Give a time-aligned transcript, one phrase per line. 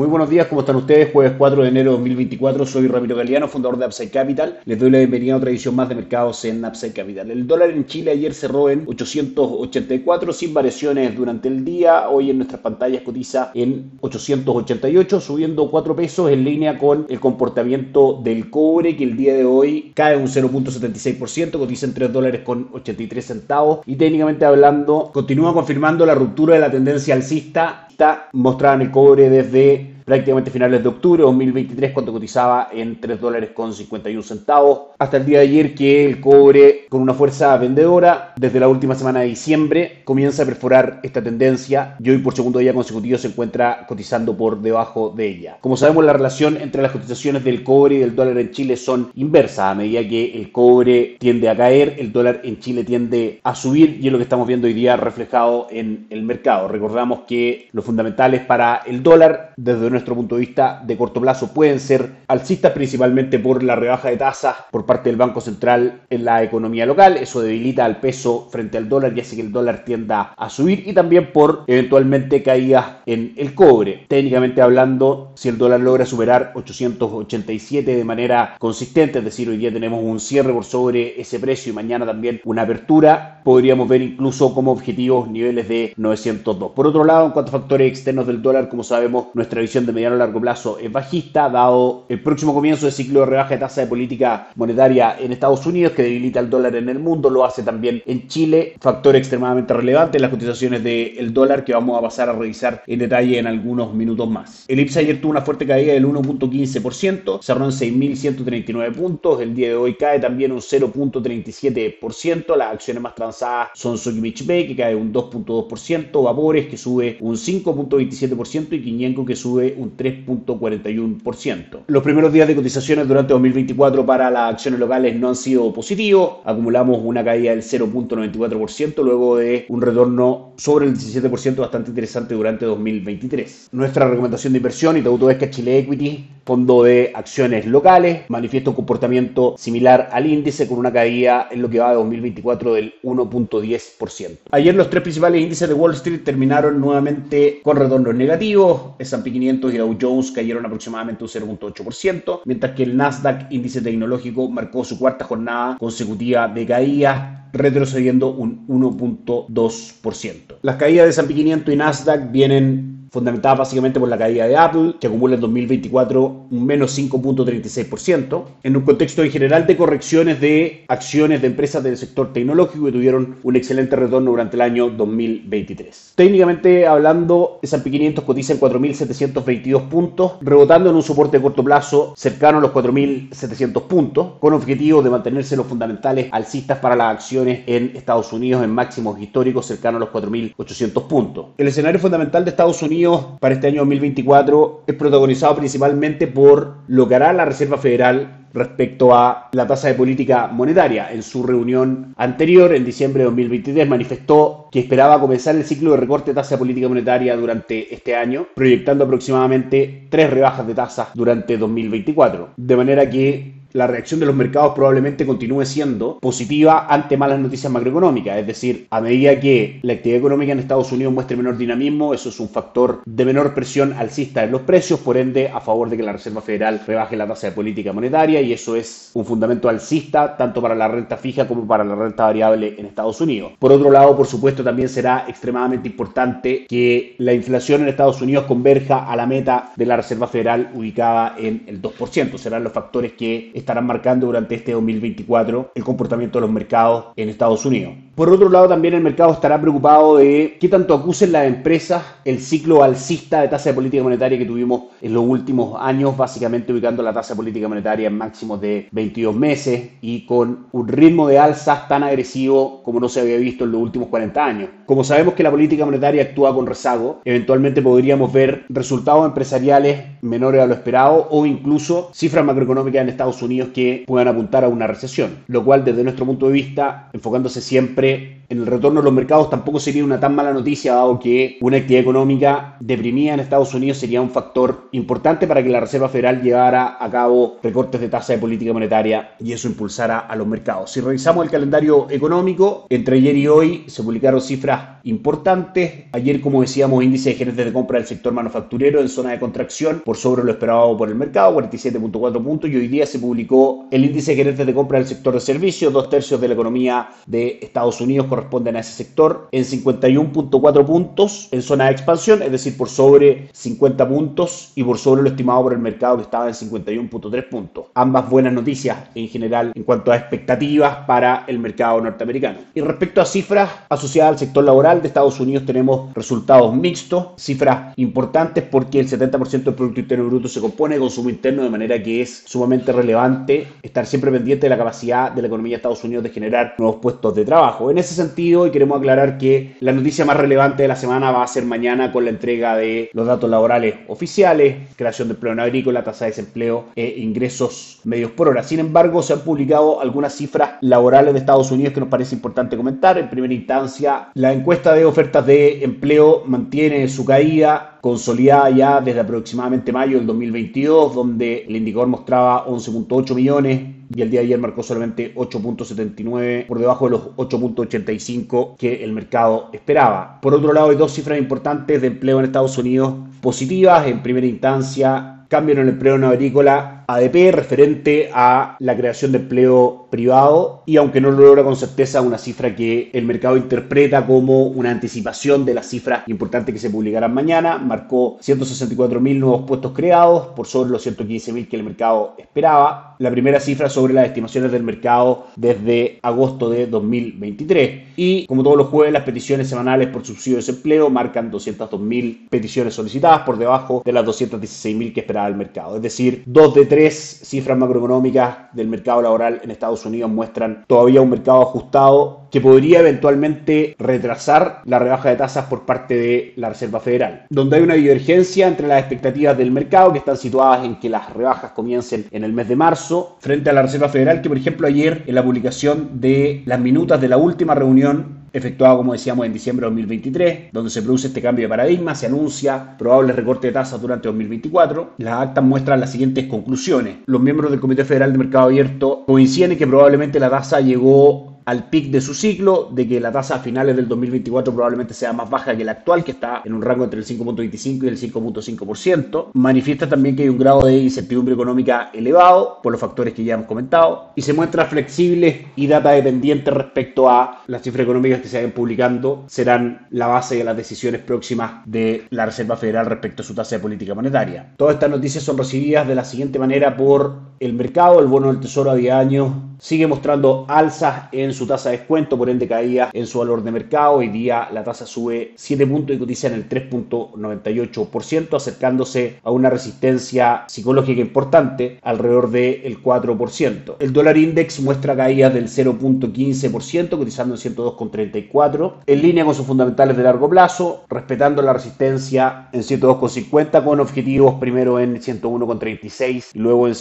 [0.00, 1.12] Muy buenos días, ¿cómo están ustedes?
[1.12, 4.58] Jueves 4 de enero de 2024, soy Ramiro Galeano, fundador de Upside Capital.
[4.64, 7.30] Les doy la bienvenida a otra edición más de mercados en Upside Capital.
[7.30, 12.08] El dólar en Chile ayer cerró en 884 sin variaciones durante el día.
[12.08, 18.22] Hoy en nuestras pantallas cotiza en 888, subiendo 4 pesos en línea con el comportamiento
[18.24, 22.70] del cobre que el día de hoy cae un 0.76%, cotiza en 3 dólares con
[22.72, 27.88] 83 centavos y técnicamente hablando continúa confirmando la ruptura de la tendencia alcista
[28.32, 33.20] mostrada en el cobre desde prácticamente finales de octubre de 2023 cuando cotizaba en 3
[33.20, 37.56] dólares con 51 centavos hasta el día de ayer que el cobre con una fuerza
[37.56, 42.34] vendedora desde la última semana de diciembre comienza a perforar esta tendencia y hoy por
[42.34, 45.58] segundo día consecutivo se encuentra cotizando por debajo de ella.
[45.60, 49.10] Como sabemos la relación entre las cotizaciones del cobre y del dólar en Chile son
[49.14, 53.54] inversas a medida que el cobre tiende a caer el dólar en Chile tiende a
[53.54, 56.68] subir y es lo que estamos viendo hoy día reflejado en el mercado.
[56.68, 61.20] Recordamos que los fundamentales para el dólar desde nuestro nuestro punto de vista de corto
[61.20, 66.02] plazo pueden ser alcistas principalmente por la rebaja de tasas por parte del Banco Central
[66.08, 67.18] en la economía local.
[67.18, 70.84] Eso debilita al peso frente al dólar y hace que el dólar tienda a subir
[70.86, 74.06] y también por eventualmente caídas en el cobre.
[74.08, 79.72] Técnicamente hablando, si el dólar logra superar 887 de manera consistente, es decir, hoy día
[79.72, 84.54] tenemos un cierre por sobre ese precio y mañana también una apertura, podríamos ver incluso
[84.54, 86.72] como objetivos niveles de 902.
[86.72, 89.92] Por otro lado, en cuanto a factores externos del dólar, como sabemos, nuestra visión de
[89.92, 93.58] mediano a largo plazo es bajista, dado el próximo comienzo del ciclo de rebaja de
[93.58, 97.44] tasa de política monetaria en Estados Unidos, que debilita el dólar en el mundo, lo
[97.44, 102.02] hace también en Chile, factor extremadamente relevante en las cotizaciones del dólar que vamos a
[102.02, 104.64] pasar a revisar en detalle en algunos minutos más.
[104.68, 109.68] El IPSA ayer tuvo una fuerte caída del 1.15%, cerró en 6.139 puntos, el día
[109.68, 114.94] de hoy cae también un 0.37%, las acciones más transadas son Sokimich Bay, que cae
[114.94, 121.80] un 2.2%, Vapores, que sube un 5.27% y Quiñenco, que sube un 3.41%.
[121.86, 126.38] Los primeros días de cotizaciones durante 2024 para las acciones locales no han sido positivos.
[126.44, 132.66] Acumulamos una caída del 0.94% luego de un retorno sobre el 17% bastante interesante durante
[132.66, 133.68] 2023.
[133.72, 138.76] Nuestra recomendación de inversión, y todo es Chile Equity, fondo de acciones locales, manifiesta un
[138.76, 144.38] comportamiento similar al índice con una caída en lo que va de 2024 del 1.10%.
[144.50, 148.92] Ayer los tres principales índices de Wall Street terminaron nuevamente con retornos negativos.
[148.98, 154.48] S&P 500 y Dow Jones cayeron aproximadamente un 0.8%, mientras que el Nasdaq índice tecnológico
[154.48, 160.56] marcó su cuarta jornada consecutiva de caída retrocediendo un 1.2%.
[160.62, 164.94] Las caídas de S&P 500 y Nasdaq vienen fundamentada básicamente por la caída de Apple,
[165.00, 170.84] que acumula en 2024 un menos 5.36%, en un contexto en general de correcciones de
[170.88, 176.12] acciones de empresas del sector tecnológico que tuvieron un excelente retorno durante el año 2023.
[176.14, 182.14] Técnicamente hablando, S&P 500 cotiza en 4.722 puntos, rebotando en un soporte de corto plazo
[182.16, 187.62] cercano a los 4.700 puntos, con objetivo de mantenerse los fundamentales alcistas para las acciones
[187.66, 191.46] en Estados Unidos en máximos históricos cercanos a los 4.800 puntos.
[191.58, 192.99] El escenario fundamental de Estados Unidos
[193.40, 199.14] para este año 2024 es protagonizado principalmente por lo que hará la Reserva Federal respecto
[199.14, 201.12] a la tasa de política monetaria.
[201.12, 205.98] En su reunión anterior, en diciembre de 2023, manifestó que esperaba comenzar el ciclo de
[205.98, 211.08] recorte de tasa de política monetaria durante este año, proyectando aproximadamente tres rebajas de tasas
[211.14, 212.50] durante 2024.
[212.56, 217.72] De manera que la reacción de los mercados probablemente continúe siendo positiva ante malas noticias
[217.72, 218.38] macroeconómicas.
[218.38, 222.28] Es decir, a medida que la actividad económica en Estados Unidos muestre menor dinamismo, eso
[222.28, 225.96] es un factor de menor presión alcista en los precios, por ende a favor de
[225.96, 229.68] que la Reserva Federal rebaje la tasa de política monetaria y eso es un fundamento
[229.68, 233.52] alcista tanto para la renta fija como para la renta variable en Estados Unidos.
[233.58, 238.44] Por otro lado, por supuesto, también será extremadamente importante que la inflación en Estados Unidos
[238.46, 242.36] converja a la meta de la Reserva Federal ubicada en el 2%.
[242.38, 247.28] Serán los factores que estarán marcando durante este 2024 el comportamiento de los mercados en
[247.28, 247.94] Estados Unidos.
[248.14, 252.40] Por otro lado, también el mercado estará preocupado de qué tanto acusen las empresas el
[252.40, 257.02] ciclo alcista de tasa de política monetaria que tuvimos en los últimos años, básicamente ubicando
[257.02, 261.38] la tasa de política monetaria en máximos de 22 meses y con un ritmo de
[261.38, 264.70] alzas tan agresivo como no se había visto en los últimos 40 años.
[264.86, 270.60] Como sabemos que la política monetaria actúa con rezago, eventualmente podríamos ver resultados empresariales menores
[270.60, 274.86] a lo esperado o incluso cifras macroeconómicas en Estados Unidos que puedan apuntar a una
[274.86, 279.14] recesión, lo cual desde nuestro punto de vista, enfocándose siempre en el retorno de los
[279.14, 283.72] mercados tampoco sería una tan mala noticia, dado que una actividad económica deprimida en Estados
[283.74, 288.08] Unidos sería un factor importante para que la Reserva Federal llevara a cabo recortes de
[288.08, 290.90] tasa de política monetaria y eso impulsara a los mercados.
[290.90, 296.06] Si revisamos el calendario económico, entre ayer y hoy se publicaron cifras importantes.
[296.12, 300.02] Ayer, como decíamos, índice de gerentes de compra del sector manufacturero en zona de contracción
[300.04, 304.04] por sobre lo esperado por el mercado, 47.4 puntos, y hoy día se publicó el
[304.04, 307.60] índice de gerentes de compra del sector de servicios, dos tercios de la economía de
[307.62, 312.76] Estados Unidos corresponden a ese sector, en 51.4 puntos en zona de expansión, es decir,
[312.76, 316.54] por sobre 50 puntos y por sobre lo estimado por el mercado que estaba en
[316.54, 317.86] 51.3 puntos.
[317.94, 322.58] Ambas buenas noticias en general en cuanto a expectativas para el mercado norteamericano.
[322.74, 327.92] Y respecto a cifras asociadas al sector laboral de Estados Unidos tenemos resultados mixtos, cifras
[327.96, 332.02] importantes porque el 70% del Producto Interno Bruto se compone de consumo interno, de manera
[332.02, 336.04] que es sumamente relevante estar siempre pendiente de la capacidad de la economía de Estados
[336.04, 337.90] Unidos de generar nuevos puestos de trabajo.
[337.90, 341.42] En ese sentido, y queremos aclarar que la noticia más relevante de la semana va
[341.42, 345.60] a ser mañana con la entrega de los datos laborales oficiales, creación de empleo en
[345.60, 348.62] agrícola, tasa de desempleo e ingresos medios por hora.
[348.62, 352.76] Sin embargo, se han publicado algunas cifras laborales de Estados Unidos que nos parece importante
[352.76, 353.18] comentar.
[353.18, 359.20] En primera instancia, la encuesta de ofertas de empleo mantiene su caída consolidada ya desde
[359.20, 364.58] aproximadamente mayo del 2022, donde el indicador mostraba 11.8 millones y el día de ayer
[364.58, 370.40] marcó solamente 8.79 por debajo de los 8.85 que el mercado esperaba.
[370.40, 374.06] Por otro lado, hay dos cifras importantes de empleo en Estados Unidos positivas.
[374.06, 379.38] En primera instancia, cambio en el empleo no agrícola ADP referente a la creación de
[379.38, 384.26] empleo privado y aunque no lo logra con certeza una cifra que el mercado interpreta
[384.26, 389.92] como una anticipación de las cifras importantes que se publicarán mañana, marcó 164.000 nuevos puestos
[389.92, 394.72] creados por sobre los 115.000 que el mercado esperaba, la primera cifra sobre las estimaciones
[394.72, 400.24] del mercado desde agosto de 2023 y como todos los jueves las peticiones semanales por
[400.24, 405.56] subsidio de desempleo marcan 202.000 peticiones solicitadas por debajo de las 216.000 que esperaba el
[405.56, 410.84] mercado, es decir, dos de tres cifras macroeconómicas del mercado laboral en Estados Unidos muestran
[410.86, 416.52] todavía un mercado ajustado que podría eventualmente retrasar la rebaja de tasas por parte de
[416.56, 420.84] la Reserva Federal, donde hay una divergencia entre las expectativas del mercado que están situadas
[420.84, 424.42] en que las rebajas comiencen en el mes de marzo, frente a la Reserva Federal
[424.42, 428.98] que, por ejemplo, ayer en la publicación de las minutas de la última reunión efectuado,
[428.98, 432.96] como decíamos, en diciembre de 2023, donde se produce este cambio de paradigma, se anuncia
[432.98, 435.14] probable recorte de tasas durante 2024.
[435.18, 437.16] Las actas muestran las siguientes conclusiones.
[437.26, 441.49] Los miembros del Comité Federal de Mercado Abierto coinciden en que probablemente la tasa llegó
[441.70, 445.32] al pic de su ciclo, de que la tasa a finales del 2024 probablemente sea
[445.32, 448.18] más baja que la actual, que está en un rango entre el 5.25 y el
[448.18, 449.50] 5.5%.
[449.52, 453.54] Manifiesta también que hay un grado de incertidumbre económica elevado, por los factores que ya
[453.54, 458.48] hemos comentado, y se muestra flexible y data dependiente respecto a las cifras económicas que
[458.48, 463.42] se vayan publicando, serán la base de las decisiones próximas de la Reserva Federal respecto
[463.42, 464.74] a su tasa de política monetaria.
[464.76, 468.58] Todas estas noticias son recibidas de la siguiente manera por el mercado, el bono del
[468.58, 473.10] tesoro a 10 años sigue mostrando alzas en su tasa de descuento, por ende caída
[473.12, 474.16] en su valor de mercado.
[474.16, 479.70] Hoy día la tasa sube 7 puntos y cotiza en el 3.98%, acercándose a una
[479.70, 483.96] resistencia psicológica importante alrededor del 4%.
[483.98, 490.16] El dólar index muestra caídas del 0.15%, cotizando en 102.34, en línea con sus fundamentales
[490.16, 496.86] de largo plazo, respetando la resistencia en 102.50 con objetivos primero en 101.36 y luego
[496.86, 496.94] en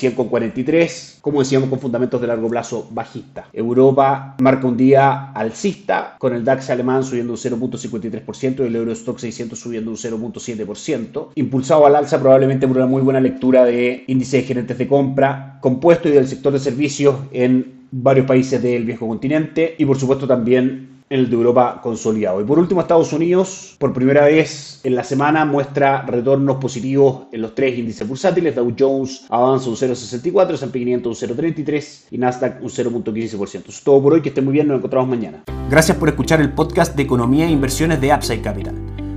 [0.54, 3.48] 100.43, como decíamos con fundamentos de largo plazo bajista.
[3.54, 9.20] Europa marca un día alcista, con el DAX alemán subiendo un 0.53% y el Eurostock
[9.20, 14.38] 600 subiendo un 0.7%, impulsado al alza probablemente por una muy buena lectura de índice
[14.38, 19.08] de gerentes de compra compuesto y del sector de servicios en varios países del viejo
[19.08, 22.42] continente y por supuesto también el de Europa consolidado.
[22.42, 27.42] Y por último, Estados Unidos, por primera vez en la semana, muestra retornos positivos en
[27.42, 28.56] los tres índices bursátiles.
[28.56, 33.44] Dow Jones avanza un 0,64, S&P 500 un 0,33 y Nasdaq un 0,15%.
[33.44, 35.44] Eso es todo por hoy, que estén muy bien, nos encontramos mañana.
[35.70, 38.76] Gracias por escuchar el podcast de Economía e Inversiones de Upside Capital.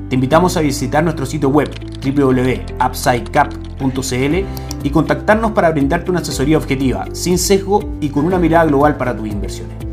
[0.09, 1.71] Te invitamos a visitar nuestro sitio web
[2.05, 8.99] www.upsidecap.cl y contactarnos para brindarte una asesoría objetiva, sin sesgo y con una mirada global
[8.99, 9.92] para tus inversiones.